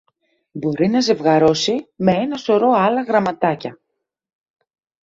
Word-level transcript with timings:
Μπορεί 0.51 0.87
να 0.87 0.99
ζευγαρώσει 1.01 1.87
με 1.95 2.11
ένα 2.11 2.37
σωρό 2.37 2.71
άλλα 2.71 3.01
γραμματάκια 3.03 3.79